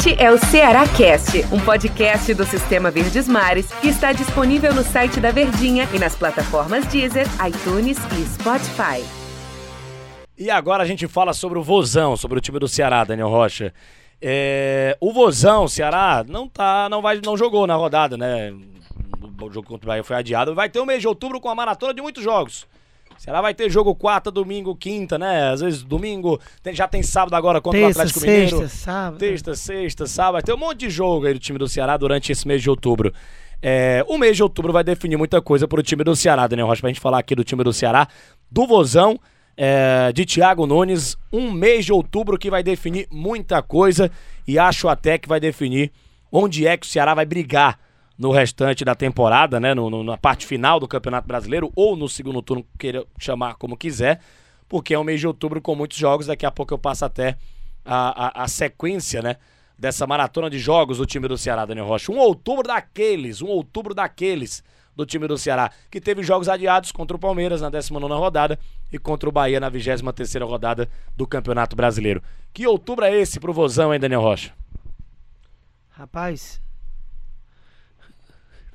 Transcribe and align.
Este 0.00 0.16
é 0.18 0.32
o 0.32 0.38
Ceará 0.38 0.88
Cast, 0.88 1.44
um 1.52 1.60
podcast 1.62 2.32
do 2.32 2.42
Sistema 2.46 2.90
Verdes 2.90 3.28
Mares 3.28 3.70
que 3.82 3.88
está 3.88 4.14
disponível 4.14 4.72
no 4.72 4.82
site 4.82 5.20
da 5.20 5.30
Verdinha 5.30 5.86
e 5.92 5.98
nas 5.98 6.16
plataformas 6.16 6.86
Deezer, 6.86 7.26
iTunes 7.46 7.98
e 8.18 8.24
Spotify. 8.24 9.04
E 10.38 10.50
agora 10.50 10.84
a 10.84 10.86
gente 10.86 11.06
fala 11.06 11.34
sobre 11.34 11.58
o 11.58 11.62
Vozão, 11.62 12.16
sobre 12.16 12.38
o 12.38 12.40
time 12.40 12.58
do 12.58 12.66
Ceará, 12.66 13.04
Daniel 13.04 13.28
Rocha. 13.28 13.74
É, 14.22 14.96
o 15.02 15.12
Vozão, 15.12 15.68
Ceará, 15.68 16.24
não 16.26 16.48
tá, 16.48 16.88
não 16.88 17.02
vai, 17.02 17.20
não 17.22 17.36
jogou 17.36 17.66
na 17.66 17.74
rodada, 17.74 18.16
né? 18.16 18.54
O 19.38 19.52
jogo 19.52 19.68
contra 19.68 19.86
o 19.86 19.88
Bahia 19.88 20.02
foi 20.02 20.16
adiado. 20.16 20.54
Vai 20.54 20.70
ter 20.70 20.80
o 20.80 20.86
mês 20.86 21.02
de 21.02 21.08
outubro 21.08 21.38
com 21.42 21.50
a 21.50 21.54
maratona 21.54 21.92
de 21.92 22.00
muitos 22.00 22.24
jogos. 22.24 22.66
Será 23.20 23.42
vai 23.42 23.52
ter 23.52 23.68
jogo 23.68 23.94
quarta, 23.94 24.30
domingo, 24.30 24.74
quinta, 24.74 25.18
né? 25.18 25.50
Às 25.50 25.60
vezes 25.60 25.82
domingo, 25.82 26.40
tem- 26.62 26.74
já 26.74 26.88
tem 26.88 27.02
sábado 27.02 27.34
agora 27.34 27.60
contra 27.60 27.78
Terça, 27.78 27.98
o 27.98 28.00
Atlético 28.00 28.20
sexta, 28.20 28.54
Mineiro. 28.56 28.68
sábado. 28.74 29.18
Terça, 29.18 29.54
sexta, 29.54 30.06
sábado, 30.06 30.42
ter 30.42 30.54
um 30.54 30.56
monte 30.56 30.78
de 30.80 30.88
jogo 30.90 31.26
aí 31.26 31.34
do 31.34 31.38
time 31.38 31.58
do 31.58 31.68
Ceará 31.68 31.98
durante 31.98 32.32
esse 32.32 32.48
mês 32.48 32.62
de 32.62 32.70
outubro. 32.70 33.12
É, 33.60 34.02
o 34.08 34.16
mês 34.16 34.38
de 34.38 34.42
outubro 34.42 34.72
vai 34.72 34.82
definir 34.82 35.18
muita 35.18 35.42
coisa 35.42 35.68
pro 35.68 35.82
time 35.82 36.02
do 36.02 36.16
Ceará, 36.16 36.46
Daniel 36.46 36.66
Rocha, 36.66 36.80
pra 36.80 36.88
gente 36.88 36.98
falar 36.98 37.18
aqui 37.18 37.34
do 37.34 37.44
time 37.44 37.62
do 37.62 37.74
Ceará, 37.74 38.08
do 38.50 38.66
Vozão, 38.66 39.20
é, 39.54 40.10
de 40.14 40.24
Thiago 40.24 40.66
Nunes, 40.66 41.14
um 41.30 41.50
mês 41.52 41.84
de 41.84 41.92
outubro 41.92 42.38
que 42.38 42.48
vai 42.48 42.62
definir 42.62 43.06
muita 43.10 43.60
coisa 43.60 44.10
e 44.48 44.58
acho 44.58 44.88
até 44.88 45.18
que 45.18 45.28
vai 45.28 45.38
definir 45.38 45.92
onde 46.32 46.66
é 46.66 46.74
que 46.74 46.86
o 46.86 46.88
Ceará 46.88 47.12
vai 47.12 47.26
brigar 47.26 47.78
no 48.20 48.30
restante 48.30 48.84
da 48.84 48.94
temporada, 48.94 49.58
né? 49.58 49.72
no- 49.74 49.88
no- 49.88 50.04
na 50.04 50.18
parte 50.18 50.44
final 50.46 50.78
do 50.78 50.86
Campeonato 50.86 51.26
Brasileiro 51.26 51.72
ou 51.74 51.96
no 51.96 52.06
segundo 52.06 52.42
turno, 52.42 52.66
queira 52.78 53.02
chamar 53.18 53.54
como 53.54 53.78
quiser, 53.78 54.20
porque 54.68 54.92
é 54.92 54.98
um 54.98 55.02
mês 55.04 55.20
de 55.20 55.26
outubro 55.26 55.58
com 55.62 55.74
muitos 55.74 55.96
jogos. 55.96 56.26
Daqui 56.26 56.44
a 56.44 56.50
pouco 56.50 56.74
eu 56.74 56.78
passo 56.78 57.02
até 57.06 57.38
a, 57.82 58.40
a- 58.42 58.44
a 58.44 58.46
sequência, 58.48 59.22
né? 59.22 59.36
Dessa 59.78 60.06
maratona 60.06 60.50
de 60.50 60.58
jogos 60.58 60.98
do 60.98 61.06
time 61.06 61.26
do 61.26 61.38
Ceará, 61.38 61.64
Daniel 61.64 61.86
Rocha. 61.86 62.12
Um 62.12 62.18
outubro 62.18 62.68
daqueles, 62.68 63.40
um 63.40 63.46
outubro 63.46 63.94
daqueles 63.94 64.62
do 64.94 65.06
time 65.06 65.26
do 65.26 65.38
Ceará, 65.38 65.70
que 65.90 65.98
teve 65.98 66.22
jogos 66.22 66.46
adiados 66.46 66.92
contra 66.92 67.16
o 67.16 67.20
Palmeiras 67.20 67.62
na 67.62 67.70
19 67.70 68.12
rodada 68.16 68.58
e 68.92 68.98
contra 68.98 69.30
o 69.30 69.32
Bahia 69.32 69.58
na 69.58 69.70
23 69.70 70.34
rodada 70.42 70.86
do 71.16 71.26
Campeonato 71.26 71.74
Brasileiro. 71.74 72.22
Que 72.52 72.66
outubro 72.66 73.06
é 73.06 73.16
esse 73.18 73.40
pro 73.40 73.54
Vozão, 73.54 73.94
hein, 73.94 73.98
Daniel 74.00 74.20
Rocha? 74.20 74.52
Rapaz. 75.88 76.60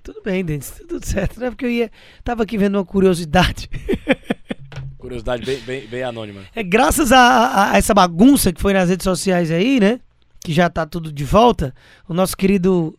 Tudo 0.06 0.22
bem, 0.24 0.46
Denis, 0.46 0.72
tudo 0.88 1.04
certo. 1.04 1.40
Não 1.40 1.48
é 1.48 1.50
porque 1.50 1.66
eu 1.66 1.70
ia. 1.72 1.92
Tava 2.24 2.44
aqui 2.44 2.60
vendo 2.60 2.76
uma 2.78 2.86
curiosidade. 2.86 3.68
Curiosidade 5.00 5.44
bem, 5.46 5.60
bem, 5.62 5.88
bem 5.88 6.04
anônima. 6.04 6.42
É 6.56 6.62
graças 6.64 7.12
a, 7.12 7.20
a- 7.20 7.72
a 7.72 7.78
essa 7.78 7.94
bagunça 7.94 8.54
que 8.54 8.62
foi 8.62 8.72
nas 8.74 8.90
redes 8.90 9.04
sociais 9.04 9.50
aí, 9.52 9.80
né? 9.80 10.00
Que 10.44 10.54
já 10.54 10.70
tá 10.70 10.86
tudo 10.86 11.12
de 11.12 11.24
volta. 11.24 11.74
O 12.08 12.14
nosso 12.14 12.38
querido 12.38 12.96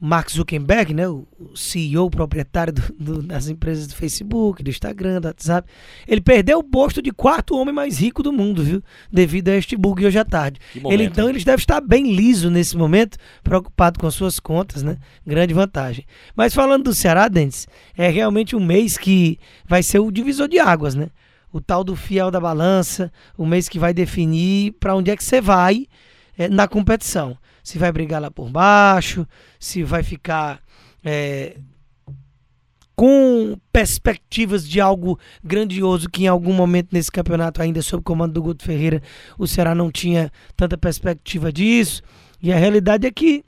Mark 0.00 0.30
Zuckerberg, 0.30 0.94
né? 0.94 1.08
O, 1.08 1.26
o 1.40 1.56
CEO, 1.56 2.08
proprietário 2.08 2.72
do- 2.72 2.92
do- 2.98 3.22
das 3.22 3.48
empresas 3.48 3.86
do 3.88 3.94
Facebook, 3.96 4.62
do 4.62 4.70
Instagram, 4.70 5.20
do 5.20 5.26
WhatsApp. 5.26 5.68
Ele 6.06 6.20
perdeu 6.20 6.58
o 6.60 6.62
posto 6.62 7.02
de 7.02 7.10
quarto 7.10 7.56
homem 7.56 7.74
mais 7.74 7.98
rico 7.98 8.22
do 8.22 8.32
mundo, 8.32 8.62
viu? 8.62 8.82
Devido 9.10 9.48
a 9.48 9.56
este 9.56 9.76
bug 9.76 10.06
hoje 10.06 10.18
à 10.18 10.24
tarde. 10.24 10.60
Momento, 10.76 10.92
ele 10.92 11.04
então 11.04 11.28
hein? 11.28 11.34
ele 11.34 11.44
deve 11.44 11.60
estar 11.62 11.80
bem 11.80 12.14
liso 12.14 12.48
nesse 12.48 12.76
momento, 12.76 13.16
preocupado 13.42 13.98
com 13.98 14.08
suas 14.10 14.38
contas, 14.38 14.82
né? 14.84 14.98
Grande 15.26 15.52
vantagem. 15.52 16.04
Mas 16.36 16.54
falando 16.54 16.84
do 16.84 16.94
Ceará, 16.94 17.26
Dentes, 17.26 17.66
é 17.96 18.08
realmente 18.08 18.54
um 18.54 18.64
mês 18.64 18.96
que 18.96 19.38
vai 19.66 19.82
ser 19.82 19.98
o 19.98 20.12
divisor 20.12 20.46
de 20.48 20.58
águas, 20.60 20.94
né? 20.94 21.08
O 21.52 21.60
tal 21.60 21.82
do 21.82 21.96
fiel 21.96 22.30
da 22.30 22.38
balança, 22.38 23.10
o 23.36 23.44
mês 23.46 23.68
que 23.68 23.78
vai 23.78 23.92
definir 23.92 24.72
para 24.78 24.94
onde 24.94 25.10
é 25.10 25.16
que 25.16 25.24
você 25.24 25.40
vai 25.40 25.86
eh, 26.38 26.46
na 26.48 26.68
competição. 26.68 27.36
Se 27.68 27.76
vai 27.76 27.92
brigar 27.92 28.18
lá 28.18 28.30
por 28.30 28.48
baixo, 28.48 29.28
se 29.60 29.82
vai 29.82 30.02
ficar 30.02 30.58
eh, 31.04 31.58
com 32.96 33.60
perspectivas 33.70 34.66
de 34.66 34.80
algo 34.80 35.20
grandioso 35.44 36.08
que 36.08 36.24
em 36.24 36.28
algum 36.28 36.54
momento 36.54 36.88
nesse 36.92 37.12
campeonato, 37.12 37.60
ainda 37.60 37.82
sob 37.82 38.00
o 38.00 38.02
comando 38.02 38.32
do 38.32 38.42
Guto 38.42 38.64
Ferreira, 38.64 39.02
o 39.36 39.46
Ceará 39.46 39.74
não 39.74 39.92
tinha 39.92 40.32
tanta 40.56 40.78
perspectiva 40.78 41.52
disso. 41.52 42.00
E 42.42 42.50
a 42.50 42.56
realidade 42.56 43.06
é 43.06 43.10
que 43.10 43.44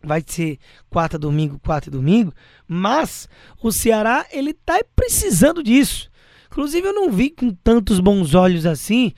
vai 0.00 0.22
ser 0.24 0.60
quarta, 0.88 1.18
domingo, 1.18 1.58
quarta 1.58 1.90
domingo, 1.90 2.32
mas 2.68 3.28
o 3.60 3.72
Ceará 3.72 4.24
ele 4.30 4.54
tá 4.54 4.80
precisando 4.94 5.60
disso. 5.60 6.08
Inclusive 6.46 6.86
eu 6.86 6.94
não 6.94 7.10
vi 7.10 7.30
com 7.30 7.50
tantos 7.50 7.98
bons 7.98 8.32
olhos 8.32 8.64
assim 8.64 9.12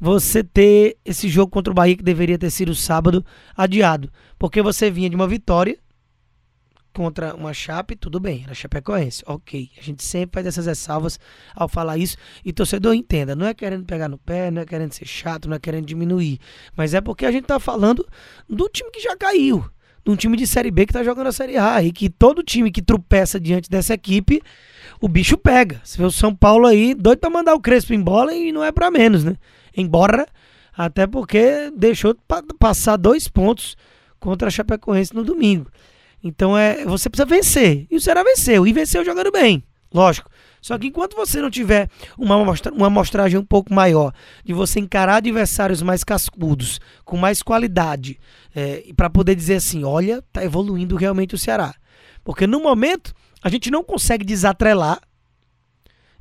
você 0.00 0.42
ter 0.42 0.96
esse 1.04 1.28
jogo 1.28 1.52
contra 1.52 1.70
o 1.70 1.74
Bahia 1.74 1.96
que 1.96 2.02
deveria 2.02 2.38
ter 2.38 2.50
sido 2.50 2.74
sábado 2.74 3.24
adiado, 3.54 4.10
porque 4.38 4.62
você 4.62 4.90
vinha 4.90 5.10
de 5.10 5.16
uma 5.16 5.28
vitória 5.28 5.78
contra 6.92 7.34
uma 7.34 7.52
Chape, 7.52 7.94
tudo 7.94 8.18
bem, 8.18 8.42
era 8.44 8.54
Chapecoense, 8.54 9.22
ok. 9.26 9.70
A 9.78 9.82
gente 9.82 10.02
sempre 10.02 10.34
faz 10.34 10.46
essas 10.46 10.66
ressalvas 10.66 11.20
ao 11.54 11.68
falar 11.68 11.98
isso 11.98 12.16
e 12.44 12.52
torcedor 12.52 12.94
entenda, 12.94 13.36
não 13.36 13.46
é 13.46 13.54
querendo 13.54 13.84
pegar 13.84 14.08
no 14.08 14.18
pé, 14.18 14.50
não 14.50 14.62
é 14.62 14.64
querendo 14.64 14.92
ser 14.92 15.06
chato, 15.06 15.48
não 15.48 15.56
é 15.56 15.58
querendo 15.58 15.86
diminuir, 15.86 16.40
mas 16.74 16.94
é 16.94 17.00
porque 17.00 17.26
a 17.26 17.30
gente 17.30 17.44
tá 17.44 17.60
falando 17.60 18.06
do 18.48 18.68
time 18.68 18.90
que 18.90 19.00
já 19.00 19.16
caiu, 19.16 19.64
de 20.04 20.10
um 20.10 20.16
time 20.16 20.36
de 20.36 20.46
Série 20.46 20.70
B 20.70 20.86
que 20.86 20.92
tá 20.92 21.04
jogando 21.04 21.28
a 21.28 21.32
Série 21.32 21.58
A 21.58 21.82
e 21.82 21.92
que 21.92 22.08
todo 22.08 22.42
time 22.42 22.72
que 22.72 22.82
tropeça 22.82 23.38
diante 23.38 23.68
dessa 23.68 23.94
equipe, 23.94 24.42
o 25.00 25.08
bicho 25.08 25.36
pega. 25.36 25.80
Você 25.84 25.98
vê 25.98 26.04
o 26.04 26.10
São 26.10 26.34
Paulo 26.34 26.66
aí, 26.66 26.94
doido 26.94 27.18
pra 27.18 27.30
mandar 27.30 27.54
o 27.54 27.60
Crespo 27.60 27.92
embora 27.92 28.34
e 28.34 28.50
não 28.50 28.64
é 28.64 28.72
pra 28.72 28.90
menos, 28.90 29.24
né? 29.24 29.36
Embora, 29.76 30.26
até 30.76 31.06
porque 31.06 31.70
deixou 31.76 32.14
pa- 32.26 32.42
passar 32.58 32.96
dois 32.96 33.28
pontos 33.28 33.76
contra 34.18 34.48
a 34.48 34.50
Chapecoense 34.50 35.14
no 35.14 35.24
domingo. 35.24 35.70
Então 36.22 36.56
é, 36.56 36.84
você 36.84 37.08
precisa 37.08 37.26
vencer. 37.26 37.86
E 37.90 37.96
o 37.96 38.00
Ceará 38.00 38.22
venceu. 38.22 38.66
E 38.66 38.72
venceu 38.72 39.04
jogando 39.04 39.30
bem. 39.32 39.62
Lógico. 39.92 40.30
Só 40.60 40.78
que 40.78 40.86
enquanto 40.88 41.16
você 41.16 41.40
não 41.40 41.50
tiver 41.50 41.88
uma, 42.18 42.34
amostra- 42.40 42.72
uma 42.72 42.88
amostragem 42.88 43.38
um 43.38 43.44
pouco 43.44 43.72
maior, 43.72 44.12
de 44.44 44.52
você 44.52 44.78
encarar 44.78 45.16
adversários 45.16 45.80
mais 45.80 46.04
cascudos, 46.04 46.78
com 47.04 47.16
mais 47.16 47.42
qualidade, 47.42 48.20
é, 48.54 48.84
para 48.94 49.08
poder 49.08 49.34
dizer 49.34 49.54
assim: 49.54 49.82
olha, 49.84 50.22
tá 50.30 50.44
evoluindo 50.44 50.96
realmente 50.96 51.34
o 51.34 51.38
Ceará. 51.38 51.74
Porque 52.22 52.46
no 52.46 52.60
momento, 52.60 53.14
a 53.42 53.48
gente 53.48 53.70
não 53.70 53.82
consegue 53.82 54.22
desatrelar 54.24 55.00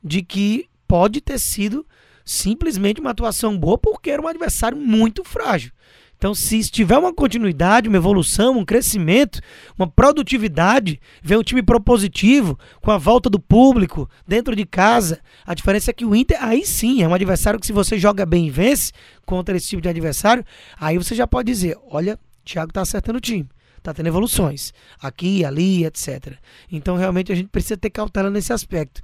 de 0.02 0.22
que 0.22 0.68
pode 0.88 1.20
ter 1.20 1.38
sido 1.38 1.86
simplesmente 2.30 3.02
uma 3.02 3.10
atuação 3.10 3.58
boa, 3.58 3.76
porque 3.76 4.12
era 4.12 4.22
um 4.22 4.28
adversário 4.28 4.78
muito 4.78 5.24
frágil. 5.24 5.72
Então, 6.16 6.36
se 6.36 6.62
tiver 6.70 6.98
uma 6.98 7.14
continuidade, 7.14 7.88
uma 7.88 7.98
evolução, 7.98 8.60
um 8.60 8.66
crescimento, 8.66 9.40
uma 9.76 9.88
produtividade, 9.88 11.00
ver 11.24 11.38
um 11.38 11.44
time 11.44 11.64
propositivo, 11.64 12.60
com 12.82 12.92
a 12.92 12.98
volta 12.98 13.30
do 13.30 13.40
público, 13.40 14.08
dentro 14.28 14.56
de 14.56 14.64
casa, 14.64 15.22
a 15.44 15.56
diferença 15.56 15.90
é 15.90 15.94
que 15.94 16.06
o 16.06 16.14
Inter, 16.14 16.38
aí 16.44 16.64
sim, 16.66 17.02
é 17.02 17.08
um 17.08 17.14
adversário 17.16 17.60
que 17.60 17.66
se 17.66 17.74
você 17.74 17.98
joga 17.98 18.28
bem 18.28 18.46
e 18.48 18.52
vence 18.52 18.92
contra 19.26 19.58
esse 19.58 19.70
tipo 19.70 19.82
de 19.82 19.90
adversário, 19.90 20.46
aí 20.80 20.98
você 20.98 21.16
já 21.16 21.26
pode 21.26 21.52
dizer, 21.52 21.78
olha, 21.90 22.20
Thiago 22.46 22.72
tá 22.72 22.82
acertando 22.82 23.18
o 23.18 23.22
time, 23.22 23.50
tá 23.80 23.94
tendo 23.94 24.08
evoluções, 24.08 24.74
aqui, 25.02 25.44
ali, 25.46 25.86
etc. 25.86 26.36
Então, 26.72 26.96
realmente, 26.96 27.32
a 27.32 27.36
gente 27.36 27.50
precisa 27.50 27.78
ter 27.78 27.90
cautela 27.90 28.30
nesse 28.30 28.52
aspecto. 28.54 29.02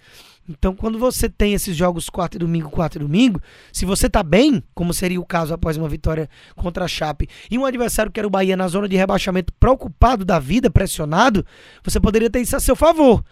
Então, 0.47 0.75
quando 0.75 1.00
você 1.00 1.28
tem 1.28 1.53
esses 1.53 1.75
jogos 1.75 2.08
quarta 2.08 2.38
e 2.38 2.40
domingo, 2.40 2.69
quarta 2.69 2.97
e 2.97 3.02
domingo, 3.02 3.41
se 3.74 3.84
você 3.84 4.08
tá 4.08 4.22
bem, 4.22 4.63
como 4.75 4.94
seria 4.94 5.19
o 5.19 5.25
caso 5.25 5.53
após 5.53 5.75
uma 5.75 5.90
vitória 5.90 6.30
contra 6.56 6.86
a 6.86 6.88
Chape, 6.88 7.28
e 7.50 7.58
um 7.58 7.66
adversário 7.66 8.12
que 8.12 8.19
era 8.19 8.28
o 8.28 8.30
Bahia 8.30 8.56
na 8.56 8.68
zona 8.68 8.88
de 8.88 8.96
rebaixamento, 8.96 9.52
preocupado 9.59 10.24
da 10.24 10.38
vida, 10.38 10.69
pressionado, 10.69 11.44
você 11.84 12.00
poderia 12.00 12.30
ter 12.30 12.42
isso 12.42 12.56
a 12.56 12.59
seu 12.59 12.75
favor. 12.75 13.24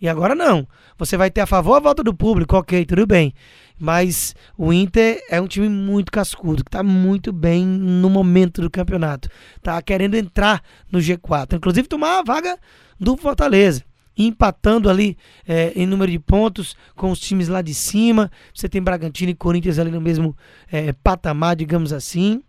E 0.00 0.08
agora 0.08 0.34
não. 0.34 0.66
Você 0.98 1.16
vai 1.16 1.30
ter 1.30 1.40
a 1.40 1.46
favor 1.46 1.74
a 1.74 1.80
volta 1.80 2.02
do 2.02 2.14
público, 2.14 2.56
ok, 2.56 2.84
tudo 2.86 3.06
bem. 3.06 3.34
Mas 3.78 4.34
o 4.56 4.72
Inter 4.72 5.22
é 5.30 5.40
um 5.40 5.46
time 5.46 5.68
muito 5.68 6.10
cascudo, 6.12 6.64
que 6.64 6.70
tá 6.70 6.82
muito 6.82 7.32
bem 7.32 7.66
no 7.66 8.08
momento 8.08 8.60
do 8.60 8.70
campeonato. 8.70 9.28
Tá 9.62 9.80
querendo 9.80 10.14
entrar 10.14 10.62
no 10.90 10.98
G4, 10.98 11.56
inclusive 11.56 11.88
tomar 11.88 12.18
a 12.18 12.22
vaga 12.22 12.58
do 12.98 13.16
Fortaleza 13.16 13.84
empatando 14.26 14.90
ali 14.90 15.16
é, 15.46 15.72
em 15.74 15.86
número 15.86 16.12
de 16.12 16.18
pontos 16.18 16.76
com 16.94 17.10
os 17.10 17.18
times 17.18 17.48
lá 17.48 17.62
de 17.62 17.72
cima. 17.72 18.30
Você 18.54 18.68
tem 18.68 18.82
Bragantino 18.82 19.30
e 19.30 19.34
Corinthians 19.34 19.78
ali 19.78 19.90
no 19.90 20.00
mesmo 20.00 20.36
é, 20.70 20.92
patamar, 20.92 21.56
digamos 21.56 21.92
assim. 21.92 22.42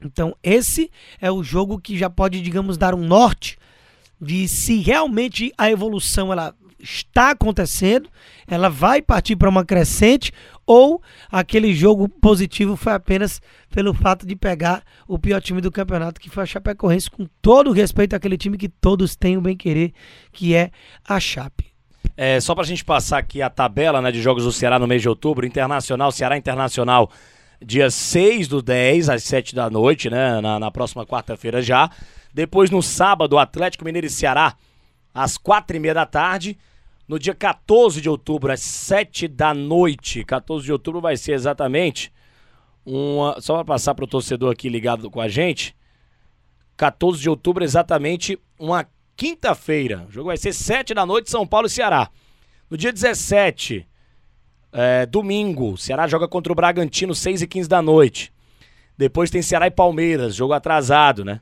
Então, 0.00 0.34
esse 0.42 0.90
é 1.20 1.30
o 1.30 1.42
jogo 1.42 1.78
que 1.78 1.98
já 1.98 2.08
pode, 2.08 2.40
digamos, 2.40 2.78
dar 2.78 2.94
um 2.94 3.06
norte 3.06 3.58
de 4.20 4.48
se 4.48 4.80
realmente 4.80 5.52
a 5.58 5.70
evolução 5.70 6.32
ela 6.32 6.54
está 6.78 7.30
acontecendo, 7.30 8.08
ela 8.46 8.68
vai 8.68 9.00
partir 9.00 9.36
para 9.36 9.48
uma 9.48 9.64
crescente 9.64 10.32
ou 10.66 11.00
aquele 11.30 11.74
jogo 11.74 12.08
positivo 12.08 12.76
foi 12.76 12.92
apenas 12.92 13.40
pelo 13.70 13.94
fato 13.94 14.26
de 14.26 14.34
pegar 14.34 14.82
o 15.06 15.18
pior 15.18 15.40
time 15.40 15.60
do 15.60 15.70
campeonato, 15.70 16.20
que 16.20 16.28
foi 16.28 16.42
a 16.42 16.46
Chapecoense, 16.46 17.10
com 17.10 17.26
todo 17.40 17.70
o 17.70 17.72
respeito 17.72 18.14
àquele 18.14 18.36
time 18.36 18.58
que 18.58 18.68
todos 18.68 19.16
têm 19.16 19.36
o 19.36 19.40
bem 19.40 19.56
querer, 19.56 19.92
que 20.32 20.54
é 20.54 20.70
a 21.06 21.20
Chape. 21.20 21.66
É, 22.16 22.40
só 22.40 22.54
pra 22.54 22.64
gente 22.64 22.84
passar 22.84 23.18
aqui 23.18 23.42
a 23.42 23.50
tabela 23.50 24.00
né, 24.00 24.10
de 24.10 24.22
jogos 24.22 24.44
do 24.44 24.52
Ceará 24.52 24.78
no 24.78 24.86
mês 24.86 25.02
de 25.02 25.08
outubro, 25.08 25.46
Internacional, 25.46 26.10
Ceará 26.10 26.36
Internacional 26.36 27.10
dia 27.64 27.90
6 27.90 28.48
do 28.48 28.62
10, 28.62 29.08
às 29.08 29.22
7 29.24 29.54
da 29.54 29.70
noite, 29.70 30.10
né? 30.10 30.40
Na, 30.40 30.58
na 30.58 30.70
próxima 30.70 31.06
quarta-feira 31.06 31.62
já. 31.62 31.90
Depois, 32.32 32.70
no 32.70 32.82
sábado, 32.82 33.38
Atlético 33.38 33.84
Mineiro 33.84 34.06
e 34.06 34.10
Ceará, 34.10 34.54
às 35.16 35.38
4 35.38 35.76
e 35.76 35.80
meia 35.80 35.94
da 35.94 36.04
tarde. 36.04 36.58
No 37.08 37.18
dia 37.18 37.34
14 37.34 38.00
de 38.00 38.10
outubro, 38.10 38.52
às 38.52 38.60
7 38.60 39.26
da 39.26 39.54
noite. 39.54 40.24
14 40.24 40.64
de 40.64 40.72
outubro 40.72 41.00
vai 41.00 41.16
ser 41.16 41.32
exatamente 41.32 42.12
uma. 42.84 43.40
Só 43.40 43.54
para 43.54 43.64
passar 43.64 43.94
para 43.94 44.04
o 44.04 44.08
torcedor 44.08 44.52
aqui 44.52 44.68
ligado 44.68 45.10
com 45.10 45.20
a 45.20 45.28
gente. 45.28 45.74
14 46.76 47.20
de 47.20 47.30
outubro, 47.30 47.64
exatamente 47.64 48.38
uma 48.58 48.86
quinta-feira. 49.16 50.04
O 50.08 50.12
jogo 50.12 50.26
vai 50.26 50.36
ser 50.36 50.52
7 50.52 50.92
da 50.92 51.06
noite, 51.06 51.30
São 51.30 51.46
Paulo 51.46 51.66
e 51.66 51.70
Ceará. 51.70 52.10
No 52.68 52.76
dia 52.76 52.92
17, 52.92 53.88
é, 54.72 55.06
domingo, 55.06 55.78
Ceará 55.78 56.06
joga 56.06 56.28
contra 56.28 56.52
o 56.52 56.56
Bragantino, 56.56 57.14
6 57.14 57.40
e 57.40 57.46
15 57.46 57.68
da 57.68 57.80
noite. 57.80 58.30
Depois 58.98 59.30
tem 59.30 59.40
Ceará 59.40 59.68
e 59.68 59.70
Palmeiras, 59.70 60.34
jogo 60.34 60.52
atrasado, 60.52 61.24
né? 61.24 61.40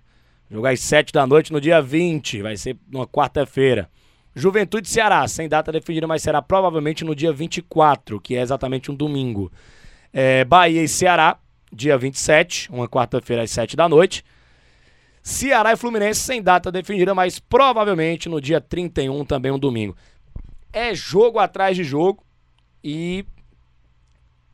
Jogo 0.55 0.69
às 0.69 0.79
7 0.79 1.13
da 1.13 1.27
noite 1.27 1.53
no 1.53 1.61
dia 1.61 1.83
20, 1.83 2.41
vai 2.41 2.57
ser 2.57 2.77
numa 2.89 3.09
quarta-feira. 3.09 3.91
Juventude 4.37 4.89
Ceará, 4.89 5.27
sem 5.27 5.49
data 5.49 5.73
definida, 5.73 6.07
mas 6.07 6.23
será 6.23 6.41
provavelmente 6.41 7.05
no 7.05 7.13
dia 7.13 7.33
24, 7.33 8.21
que 8.21 8.37
é 8.37 8.41
exatamente 8.41 8.89
um 8.89 8.95
domingo. 8.95 9.51
É, 10.13 10.45
Bahia 10.45 10.81
e 10.81 10.87
Ceará, 10.87 11.41
dia 11.73 11.99
27, 11.99 12.71
uma 12.71 12.89
quarta-feira 12.89 13.43
às 13.43 13.51
7 13.51 13.75
da 13.75 13.89
noite. 13.89 14.25
Ceará 15.25 15.73
e 15.73 15.77
Fluminense 15.77 16.21
sem 16.21 16.41
data 16.41 16.71
definida, 16.71 17.17
mas 17.17 17.41
provavelmente 17.41 18.29
no 18.29 18.41
dia 18.41 18.61
31, 18.61 19.25
também 19.25 19.51
um 19.51 19.59
domingo. 19.59 19.97
É 20.73 20.95
jogo 20.95 21.41
atrás 21.41 21.77
de 21.77 21.83
jogo 21.83 22.25
e 22.83 23.27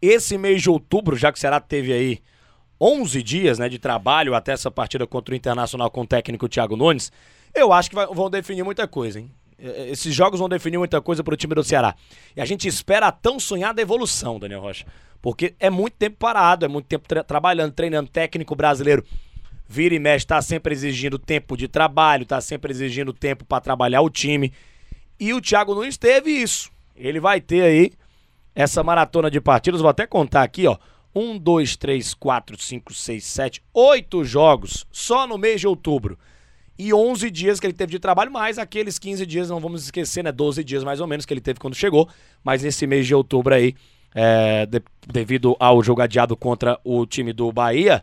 esse 0.00 0.38
mês 0.38 0.62
de 0.62 0.70
outubro, 0.70 1.14
já 1.14 1.30
que 1.30 1.36
o 1.36 1.40
Ceará 1.40 1.60
teve 1.60 1.92
aí 1.92 2.20
11 2.80 3.22
dias 3.22 3.58
né, 3.58 3.68
de 3.68 3.78
trabalho 3.78 4.34
até 4.34 4.52
essa 4.52 4.70
partida 4.70 5.06
contra 5.06 5.34
o 5.34 5.36
Internacional 5.36 5.90
com 5.90 6.02
o 6.02 6.06
técnico 6.06 6.48
Thiago 6.48 6.76
Nunes, 6.76 7.12
eu 7.54 7.72
acho 7.72 7.90
que 7.90 7.96
vai, 7.96 8.06
vão 8.06 8.30
definir 8.30 8.64
muita 8.64 8.86
coisa, 8.88 9.20
hein? 9.20 9.30
Esses 9.58 10.14
jogos 10.14 10.40
vão 10.40 10.48
definir 10.48 10.78
muita 10.78 11.02
coisa 11.02 11.22
para 11.22 11.34
o 11.34 11.36
time 11.36 11.54
do 11.54 11.62
Ceará. 11.62 11.94
E 12.34 12.40
a 12.40 12.46
gente 12.46 12.66
espera 12.66 13.08
a 13.08 13.12
tão 13.12 13.38
sonhada 13.38 13.82
evolução, 13.82 14.38
Daniel 14.38 14.62
Rocha. 14.62 14.86
Porque 15.20 15.54
é 15.60 15.68
muito 15.68 15.94
tempo 15.98 16.16
parado, 16.18 16.64
é 16.64 16.68
muito 16.68 16.86
tempo 16.86 17.06
tra 17.06 17.22
trabalhando, 17.22 17.72
treinando 17.72 18.08
técnico 18.08 18.54
brasileiro 18.54 19.04
vira 19.70 19.94
e 19.94 20.00
mexe, 20.00 20.26
tá 20.26 20.42
sempre 20.42 20.74
exigindo 20.74 21.16
tempo 21.16 21.56
de 21.56 21.68
trabalho, 21.68 22.26
tá 22.26 22.40
sempre 22.40 22.72
exigindo 22.72 23.12
tempo 23.12 23.44
para 23.44 23.60
trabalhar 23.60 24.00
o 24.00 24.10
time. 24.10 24.52
E 25.18 25.32
o 25.32 25.40
Thiago 25.40 25.76
Nunes 25.76 25.96
teve 25.96 26.32
isso. 26.32 26.72
Ele 26.96 27.20
vai 27.20 27.40
ter 27.40 27.62
aí 27.62 27.92
essa 28.52 28.82
maratona 28.82 29.30
de 29.30 29.40
partidas, 29.40 29.80
vou 29.80 29.88
até 29.88 30.08
contar 30.08 30.42
aqui, 30.42 30.66
ó. 30.66 30.76
Um, 31.14 31.36
dois, 31.36 31.76
três, 31.76 32.14
quatro, 32.14 32.56
cinco, 32.60 32.94
seis, 32.94 33.24
sete, 33.24 33.62
oito 33.74 34.24
jogos 34.24 34.86
só 34.92 35.26
no 35.26 35.36
mês 35.36 35.60
de 35.60 35.66
outubro. 35.66 36.18
E 36.78 36.94
11 36.94 37.30
dias 37.30 37.60
que 37.60 37.66
ele 37.66 37.74
teve 37.74 37.92
de 37.92 37.98
trabalho, 37.98 38.32
mais 38.32 38.58
aqueles 38.58 38.98
15 38.98 39.26
dias, 39.26 39.50
não 39.50 39.60
vamos 39.60 39.84
esquecer, 39.84 40.24
né? 40.24 40.32
12 40.32 40.64
dias 40.64 40.82
mais 40.82 40.98
ou 40.98 41.06
menos 41.06 41.26
que 41.26 41.34
ele 41.34 41.40
teve 41.40 41.60
quando 41.60 41.74
chegou. 41.74 42.08
Mas 42.42 42.62
nesse 42.62 42.86
mês 42.86 43.06
de 43.06 43.14
outubro 43.14 43.54
aí, 43.54 43.74
é, 44.14 44.64
de, 44.64 44.82
devido 45.06 45.54
ao 45.60 45.82
jogo 45.82 46.00
adiado 46.00 46.34
contra 46.36 46.80
o 46.82 47.04
time 47.04 47.34
do 47.34 47.52
Bahia, 47.52 48.02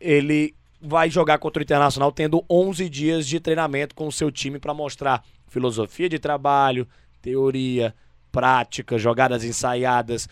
ele 0.00 0.54
vai 0.80 1.10
jogar 1.10 1.38
contra 1.38 1.60
o 1.60 1.62
Internacional 1.62 2.10
tendo 2.10 2.44
11 2.48 2.88
dias 2.88 3.26
de 3.26 3.40
treinamento 3.40 3.94
com 3.94 4.06
o 4.06 4.12
seu 4.12 4.30
time 4.30 4.58
para 4.58 4.72
mostrar 4.72 5.22
filosofia 5.46 6.08
de 6.08 6.18
trabalho, 6.18 6.88
teoria, 7.20 7.94
prática, 8.30 8.98
jogadas 8.98 9.44
ensaiadas, 9.44 10.28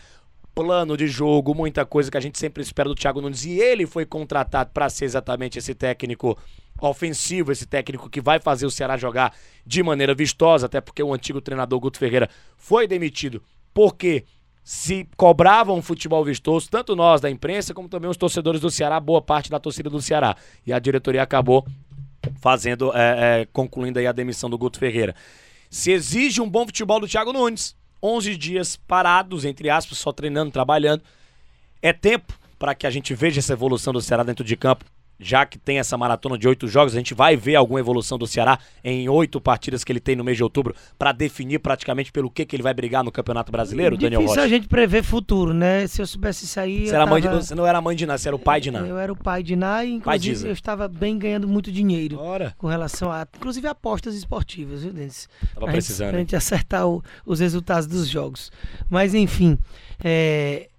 plano 0.57 0.97
de 0.97 1.07
jogo, 1.07 1.53
muita 1.53 1.85
coisa 1.85 2.09
que 2.09 2.17
a 2.17 2.19
gente 2.19 2.39
sempre 2.39 2.63
espera 2.63 2.89
do 2.89 2.95
Thiago 2.95 3.21
Nunes. 3.21 3.45
E 3.45 3.59
ele 3.59 3.85
foi 3.85 4.07
contratado 4.07 4.71
para 4.73 4.89
ser 4.89 5.05
exatamente 5.05 5.59
esse 5.59 5.75
técnico 5.75 6.35
ofensivo, 6.81 7.51
esse 7.51 7.67
técnico 7.67 8.09
que 8.09 8.19
vai 8.19 8.39
fazer 8.39 8.65
o 8.65 8.71
Ceará 8.71 8.97
jogar 8.97 9.35
de 9.63 9.83
maneira 9.83 10.15
vistosa, 10.15 10.65
até 10.65 10.81
porque 10.81 11.03
o 11.03 11.13
antigo 11.13 11.39
treinador 11.39 11.79
Guto 11.79 11.99
Ferreira 11.99 12.27
foi 12.55 12.87
demitido 12.87 13.43
porque 13.71 14.25
se 14.63 15.07
cobravam 15.15 15.77
um 15.77 15.81
futebol 15.81 16.25
vistoso, 16.25 16.67
tanto 16.71 16.95
nós 16.95 17.21
da 17.21 17.29
imprensa 17.29 17.71
como 17.71 17.87
também 17.87 18.09
os 18.09 18.17
torcedores 18.17 18.59
do 18.59 18.71
Ceará, 18.71 18.99
boa 18.99 19.21
parte 19.21 19.51
da 19.51 19.59
torcida 19.59 19.91
do 19.91 20.01
Ceará. 20.01 20.35
E 20.65 20.73
a 20.73 20.79
diretoria 20.79 21.21
acabou 21.21 21.67
fazendo, 22.41 22.91
é, 22.95 23.41
é, 23.41 23.47
concluindo 23.53 23.99
aí 23.99 24.07
a 24.07 24.11
demissão 24.11 24.49
do 24.49 24.57
Guto 24.57 24.79
Ferreira. 24.79 25.15
Se 25.69 25.91
exige 25.91 26.41
um 26.41 26.49
bom 26.49 26.65
futebol 26.65 26.99
do 26.99 27.07
Thiago 27.07 27.31
Nunes, 27.31 27.76
11 28.01 28.37
dias 28.37 28.75
parados, 28.75 29.45
entre 29.45 29.69
aspas, 29.69 29.97
só 29.97 30.11
treinando, 30.11 30.51
trabalhando, 30.51 31.03
é 31.81 31.93
tempo 31.93 32.37
para 32.59 32.73
que 32.73 32.87
a 32.87 32.89
gente 32.89 33.13
veja 33.13 33.39
essa 33.39 33.53
evolução 33.53 33.93
do 33.93 34.01
Ceará 34.01 34.23
dentro 34.23 34.43
de 34.43 34.55
campo 34.55 34.85
já 35.19 35.45
que 35.45 35.57
tem 35.57 35.79
essa 35.79 35.97
maratona 35.97 36.37
de 36.37 36.47
oito 36.47 36.67
jogos, 36.67 36.93
a 36.93 36.97
gente 36.97 37.13
vai 37.13 37.35
ver 37.35 37.55
alguma 37.55 37.79
evolução 37.79 38.17
do 38.17 38.27
Ceará 38.27 38.59
em 38.83 39.09
oito 39.09 39.41
partidas 39.41 39.83
que 39.83 39.91
ele 39.91 39.99
tem 39.99 40.15
no 40.15 40.23
mês 40.23 40.37
de 40.37 40.43
outubro 40.43 40.75
para 40.97 41.11
definir 41.11 41.59
praticamente 41.59 42.11
pelo 42.11 42.29
que, 42.29 42.45
que 42.45 42.55
ele 42.55 42.63
vai 42.63 42.73
brigar 42.73 43.03
no 43.03 43.11
Campeonato 43.11 43.51
Brasileiro, 43.51 43.97
Difícil 43.97 44.11
Daniel 44.17 44.29
Rocha? 44.29 44.41
a 44.43 44.47
gente 44.47 44.67
prever 44.67 45.03
futuro, 45.03 45.53
né? 45.53 45.87
Se 45.87 46.01
eu 46.01 46.07
soubesse 46.07 46.45
isso 46.45 46.59
aí. 46.59 46.85
Você, 46.87 46.89
era 46.89 46.99
tava... 46.99 47.09
mãe 47.11 47.21
de, 47.21 47.27
você 47.27 47.55
não 47.55 47.65
era 47.65 47.81
mãe 47.81 47.95
de 47.95 48.05
Ná, 48.05 48.17
você 48.17 48.27
era 48.29 48.35
o 48.35 48.39
pai 48.39 48.61
de 48.61 48.69
Ná. 48.71 48.79
Eu 48.79 48.97
era 48.97 49.11
o 49.11 49.15
pai 49.15 49.41
de 49.41 49.55
Ná 49.55 49.83
e, 49.83 49.93
inclusive, 49.93 50.47
eu 50.47 50.53
estava 50.53 50.87
bem 50.87 51.17
ganhando 51.17 51.47
muito 51.47 51.71
dinheiro 51.71 52.19
Ora. 52.19 52.53
com 52.57 52.67
relação 52.67 53.11
a, 53.11 53.27
inclusive, 53.35 53.67
apostas 53.67 54.15
esportivas, 54.15 54.83
viu, 54.83 54.93
Denis? 54.93 55.27
Tava 55.53 55.65
Pra 55.65 55.71
precisando. 55.73 56.07
Gente, 56.07 56.11
pra 56.11 56.19
gente 56.19 56.35
acertar 56.35 56.87
o- 56.87 57.03
os 57.25 57.39
resultados 57.39 57.87
dos 57.87 58.07
jogos. 58.07 58.51
Mas, 58.89 59.13
enfim, 59.15 59.57
é, 60.03 60.69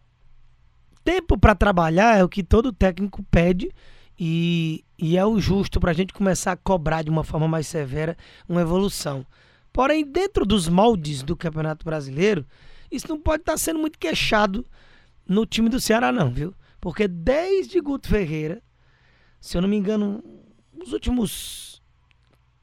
tempo 1.05 1.39
para 1.39 1.55
trabalhar 1.55 2.19
é 2.19 2.25
o 2.25 2.29
que 2.29 2.43
todo 2.43 2.73
técnico 2.73 3.23
pede 3.31 3.71
e, 4.19 4.85
e 4.99 5.17
é 5.17 5.25
o 5.25 5.39
justo 5.39 5.79
para 5.79 5.93
a 5.93 5.95
gente 5.95 6.13
começar 6.13 6.53
a 6.53 6.57
cobrar 6.57 7.03
de 7.03 7.11
uma 7.11 7.23
forma 7.23 7.47
mais 7.47 7.67
severa 7.67 8.17
uma 8.49 8.61
evolução. 8.61 9.25
Porém, 9.73 10.05
dentro 10.05 10.45
dos 10.45 10.69
moldes 10.69 11.23
do 11.23 11.37
Campeonato 11.37 11.85
Brasileiro, 11.85 12.45
isso 12.91 13.09
não 13.09 13.21
pode 13.21 13.43
estar 13.43 13.57
sendo 13.57 13.79
muito 13.79 13.99
queixado 13.99 14.67
no 15.27 15.47
time 15.47 15.69
do 15.69 15.81
Ceará, 15.81 16.11
não, 16.11 16.31
viu? 16.31 16.55
Porque 16.81 17.07
desde 17.07 17.81
Guto 17.81 18.09
Ferreira, 18.09 18.63
se 19.41 19.57
eu 19.57 19.63
não 19.63 19.69
me 19.69 19.77
engano, 19.77 20.23
nos 20.73 20.93
últimos 20.93 21.69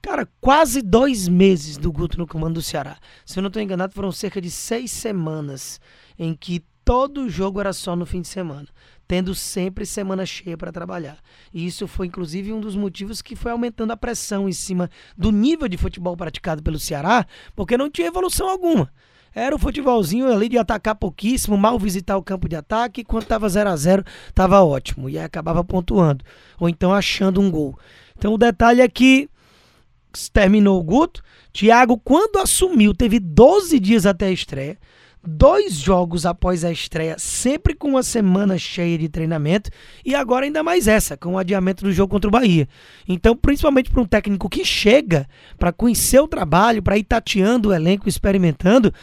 Cara, 0.05 0.29
quase 0.39 0.83
dois 0.83 1.27
meses 1.27 1.77
do 1.77 1.91
Guto 1.91 2.19
no 2.19 2.27
comando 2.27 2.53
do 2.53 2.61
Ceará. 2.61 2.95
Se 3.25 3.39
eu 3.39 3.41
não 3.41 3.47
estou 3.47 3.59
enganado, 3.59 3.91
foram 3.91 4.11
cerca 4.11 4.39
de 4.39 4.51
seis 4.51 4.91
semanas 4.91 5.81
em 6.15 6.35
que 6.35 6.63
todo 6.85 7.27
jogo 7.27 7.59
era 7.59 7.73
só 7.73 7.95
no 7.95 8.05
fim 8.05 8.21
de 8.21 8.27
semana, 8.27 8.67
tendo 9.07 9.33
sempre 9.33 9.85
semana 9.85 10.25
cheia 10.25 10.55
para 10.55 10.71
trabalhar. 10.71 11.17
E 11.51 11.65
isso 11.65 11.87
foi, 11.87 12.05
inclusive, 12.05 12.53
um 12.53 12.61
dos 12.61 12.75
motivos 12.75 13.23
que 13.23 13.35
foi 13.35 13.51
aumentando 13.51 13.91
a 13.91 13.97
pressão 13.97 14.47
em 14.47 14.53
cima 14.53 14.89
do 15.17 15.31
nível 15.31 15.67
de 15.67 15.77
futebol 15.77 16.15
praticado 16.15 16.61
pelo 16.61 16.79
Ceará, 16.79 17.25
porque 17.55 17.75
não 17.75 17.89
tinha 17.89 18.07
evolução 18.07 18.47
alguma. 18.47 18.89
Era 19.33 19.53
o 19.53 19.59
futebolzinho 19.59 20.31
ali 20.31 20.47
de 20.47 20.57
atacar 20.57 20.95
pouquíssimo, 20.95 21.57
mal 21.57 21.77
visitar 21.77 22.15
o 22.15 22.23
campo 22.23 22.47
de 22.47 22.55
ataque, 22.55 23.01
e 23.01 23.03
quando 23.03 23.23
estava 23.23 23.49
0 23.49 23.69
a 23.69 23.75
0 23.75 24.05
estava 24.29 24.63
ótimo. 24.63 25.09
E 25.09 25.17
aí 25.17 25.25
acabava 25.25 25.61
pontuando. 25.61 26.23
Ou 26.57 26.69
então 26.69 26.93
achando 26.93 27.41
um 27.41 27.51
gol. 27.51 27.77
Então 28.17 28.33
o 28.33 28.37
detalhe 28.37 28.79
é 28.79 28.87
que 28.87 29.27
terminou 30.31 30.79
o 30.79 30.83
Guto. 30.83 31.21
Thiago, 31.51 31.97
quando 31.97 32.37
assumiu, 32.37 32.93
teve 32.93 33.19
12 33.19 33.77
dias 33.77 34.05
até 34.05 34.27
a 34.27 34.31
estreia. 34.31 34.77
Dois 35.27 35.73
jogos 35.73 36.25
após 36.25 36.63
a 36.63 36.71
estreia, 36.71 37.15
sempre 37.17 37.73
com 37.73 37.89
uma 37.89 38.03
semana 38.03 38.57
cheia 38.57 38.97
de 38.97 39.09
treinamento. 39.09 39.71
E 40.05 40.13
agora 40.13 40.45
ainda 40.45 40.61
mais 40.61 40.87
essa, 40.87 41.17
com 41.17 41.33
o 41.33 41.37
adiamento 41.37 41.83
do 41.83 41.91
jogo 41.91 42.11
contra 42.11 42.27
o 42.27 42.31
Bahia. 42.31 42.67
Então, 43.07 43.35
principalmente 43.35 43.89
para 43.89 44.01
um 44.01 44.05
técnico 44.05 44.47
que 44.47 44.63
chega 44.63 45.27
para 45.57 45.73
conhecer 45.73 46.19
o 46.19 46.27
trabalho, 46.27 46.83
para 46.83 46.97
ir 46.97 47.03
tateando 47.03 47.69
o 47.69 47.73
elenco, 47.73 48.07
experimentando, 48.07 48.93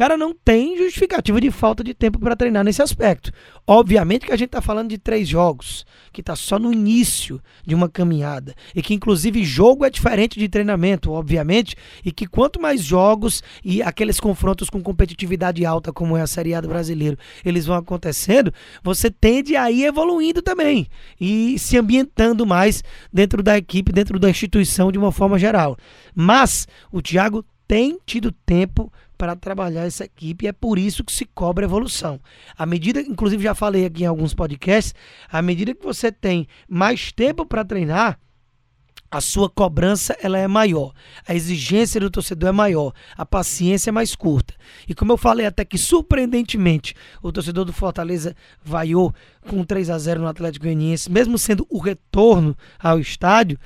cara, 0.00 0.16
não 0.16 0.32
tem 0.32 0.78
justificativa 0.78 1.38
de 1.42 1.50
falta 1.50 1.84
de 1.84 1.92
tempo 1.92 2.18
para 2.18 2.34
treinar 2.34 2.64
nesse 2.64 2.80
aspecto. 2.80 3.30
Obviamente 3.66 4.24
que 4.24 4.32
a 4.32 4.36
gente 4.36 4.46
está 4.46 4.62
falando 4.62 4.88
de 4.88 4.96
três 4.96 5.28
jogos, 5.28 5.84
que 6.10 6.22
está 6.22 6.34
só 6.34 6.58
no 6.58 6.72
início 6.72 7.38
de 7.66 7.74
uma 7.74 7.86
caminhada. 7.86 8.54
E 8.74 8.80
que, 8.80 8.94
inclusive, 8.94 9.44
jogo 9.44 9.84
é 9.84 9.90
diferente 9.90 10.38
de 10.38 10.48
treinamento, 10.48 11.12
obviamente. 11.12 11.76
E 12.02 12.10
que 12.10 12.26
quanto 12.26 12.58
mais 12.58 12.82
jogos 12.82 13.42
e 13.62 13.82
aqueles 13.82 14.18
confrontos 14.18 14.70
com 14.70 14.82
competitividade 14.82 15.66
alta, 15.66 15.92
como 15.92 16.16
é 16.16 16.22
a 16.22 16.26
Série 16.26 16.54
A 16.54 16.62
do 16.62 16.68
brasileiro, 16.68 17.18
eles 17.44 17.66
vão 17.66 17.76
acontecendo, 17.76 18.54
você 18.82 19.10
tende 19.10 19.54
a 19.54 19.70
ir 19.70 19.84
evoluindo 19.84 20.40
também. 20.40 20.88
E 21.20 21.58
se 21.58 21.76
ambientando 21.76 22.46
mais 22.46 22.82
dentro 23.12 23.42
da 23.42 23.58
equipe, 23.58 23.92
dentro 23.92 24.18
da 24.18 24.30
instituição 24.30 24.90
de 24.90 24.96
uma 24.96 25.12
forma 25.12 25.38
geral. 25.38 25.76
Mas 26.14 26.66
o 26.90 27.02
Thiago 27.02 27.44
tem 27.68 27.98
tido 28.06 28.32
tempo 28.32 28.90
para 29.20 29.36
trabalhar 29.36 29.84
essa 29.84 30.06
equipe 30.06 30.46
e 30.46 30.48
é 30.48 30.52
por 30.52 30.78
isso 30.78 31.04
que 31.04 31.12
se 31.12 31.26
cobra 31.26 31.66
evolução. 31.66 32.18
À 32.56 32.64
medida, 32.64 33.02
inclusive 33.02 33.42
já 33.42 33.54
falei 33.54 33.84
aqui 33.84 34.02
em 34.02 34.06
alguns 34.06 34.32
podcasts, 34.32 34.94
à 35.30 35.42
medida 35.42 35.74
que 35.74 35.84
você 35.84 36.10
tem 36.10 36.48
mais 36.66 37.12
tempo 37.12 37.44
para 37.44 37.62
treinar, 37.62 38.18
a 39.10 39.20
sua 39.20 39.50
cobrança 39.50 40.16
ela 40.22 40.38
é 40.38 40.48
maior, 40.48 40.94
a 41.28 41.34
exigência 41.34 42.00
do 42.00 42.10
torcedor 42.10 42.48
é 42.48 42.52
maior, 42.52 42.94
a 43.14 43.26
paciência 43.26 43.90
é 43.90 43.92
mais 43.92 44.16
curta. 44.16 44.54
E 44.88 44.94
como 44.94 45.12
eu 45.12 45.18
falei 45.18 45.44
até 45.44 45.66
que 45.66 45.76
surpreendentemente 45.76 46.94
o 47.22 47.30
torcedor 47.30 47.66
do 47.66 47.74
Fortaleza 47.74 48.34
vaiou 48.64 49.12
com 49.46 49.62
3 49.62 49.90
a 49.90 49.98
0 49.98 50.22
no 50.22 50.28
Atlético 50.28 50.64
Goianiense, 50.64 51.12
mesmo 51.12 51.36
sendo 51.36 51.66
o 51.68 51.78
retorno 51.78 52.56
ao 52.78 52.98
estádio, 52.98 53.58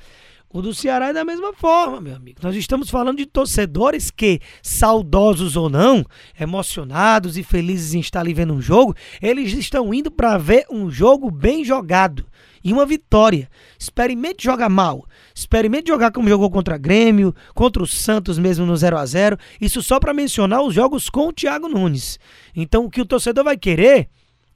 o 0.55 0.61
do 0.61 0.73
Ceará 0.73 1.09
é 1.09 1.13
da 1.13 1.25
mesma 1.25 1.51
forma, 1.51 1.99
meu 1.99 2.15
amigo. 2.15 2.39
Nós 2.41 2.55
estamos 2.55 2.89
falando 2.89 3.17
de 3.17 3.25
torcedores 3.25 4.09
que, 4.09 4.39
saudosos 4.63 5.57
ou 5.57 5.69
não, 5.69 6.05
emocionados 6.39 7.37
e 7.37 7.43
felizes 7.43 7.93
em 7.93 7.99
estar 7.99 8.21
ali 8.21 8.33
vendo 8.33 8.53
um 8.53 8.61
jogo, 8.61 8.95
eles 9.21 9.51
estão 9.51 9.93
indo 9.93 10.09
para 10.09 10.37
ver 10.37 10.65
um 10.71 10.89
jogo 10.89 11.29
bem 11.29 11.65
jogado 11.65 12.25
e 12.63 12.71
uma 12.71 12.85
vitória. 12.85 13.49
Experimente 13.77 14.45
jogar 14.45 14.69
mal. 14.69 15.05
Experimente 15.35 15.89
jogar 15.89 16.13
como 16.13 16.29
jogou 16.29 16.49
contra 16.49 16.77
Grêmio, 16.77 17.35
contra 17.53 17.83
o 17.83 17.87
Santos 17.87 18.39
mesmo 18.39 18.65
no 18.65 18.77
0 18.77 18.97
a 18.97 19.05
0 19.05 19.37
Isso 19.59 19.83
só 19.83 19.99
para 19.99 20.13
mencionar 20.13 20.61
os 20.61 20.73
jogos 20.73 21.09
com 21.09 21.27
o 21.27 21.33
Thiago 21.33 21.67
Nunes. 21.67 22.17
Então 22.55 22.85
o 22.85 22.89
que 22.89 23.01
o 23.01 23.05
torcedor 23.05 23.43
vai 23.43 23.57
querer 23.57 24.07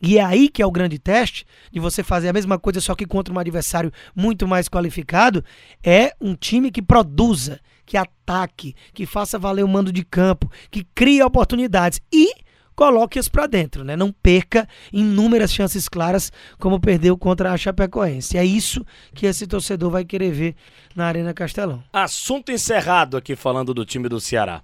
e 0.01 0.17
é 0.17 0.23
aí 0.23 0.49
que 0.49 0.61
é 0.61 0.65
o 0.65 0.71
grande 0.71 0.97
teste 0.97 1.45
de 1.71 1.79
você 1.79 2.03
fazer 2.03 2.29
a 2.29 2.33
mesma 2.33 2.57
coisa, 2.57 2.79
só 2.79 2.95
que 2.95 3.05
contra 3.05 3.33
um 3.33 3.39
adversário 3.39 3.91
muito 4.15 4.47
mais 4.47 4.69
qualificado, 4.69 5.43
é 5.83 6.13
um 6.21 6.35
time 6.35 6.71
que 6.71 6.81
produza, 6.81 7.59
que 7.85 7.97
ataque, 7.97 8.75
que 8.93 9.05
faça 9.05 9.39
valer 9.39 9.63
o 9.63 9.67
mando 9.67 9.91
de 9.91 10.03
campo, 10.03 10.51
que 10.71 10.85
crie 10.95 11.21
oportunidades 11.21 11.99
e 12.11 12.33
coloque-as 12.75 13.27
para 13.27 13.45
dentro, 13.45 13.83
né? 13.83 13.97
Não 13.97 14.09
perca 14.09 14.65
inúmeras 14.93 15.51
chances 15.51 15.89
claras 15.89 16.31
como 16.57 16.79
perdeu 16.79 17.17
contra 17.17 17.51
a 17.51 17.57
Chapecoense. 17.57 18.37
É 18.37 18.45
isso 18.45 18.85
que 19.13 19.25
esse 19.25 19.45
torcedor 19.45 19.91
vai 19.91 20.05
querer 20.05 20.31
ver 20.31 20.55
na 20.95 21.05
Arena 21.05 21.33
Castelão. 21.33 21.83
Assunto 21.91 22.53
encerrado 22.53 23.17
aqui 23.17 23.35
falando 23.35 23.73
do 23.73 23.85
time 23.85 24.07
do 24.07 24.21
Ceará. 24.21 24.63